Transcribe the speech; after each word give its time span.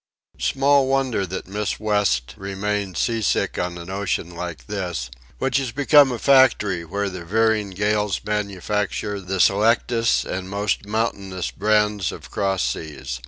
Small 0.39 0.87
wonder 0.87 1.27
that 1.27 1.47
Miss 1.47 1.79
West 1.79 2.33
remains 2.35 2.97
sea 2.97 3.21
sick 3.21 3.59
on 3.59 3.77
an 3.77 3.91
ocean 3.91 4.33
like 4.35 4.65
this, 4.65 5.11
which 5.37 5.57
has 5.57 5.71
become 5.71 6.11
a 6.11 6.17
factory 6.17 6.83
where 6.83 7.07
the 7.07 7.23
veering 7.23 7.69
gales 7.69 8.19
manufacture 8.25 9.19
the 9.21 9.39
selectest 9.39 10.25
and 10.25 10.49
most 10.49 10.87
mountainous 10.87 11.51
brands 11.51 12.11
of 12.11 12.31
cross 12.31 12.63
seas. 12.63 13.19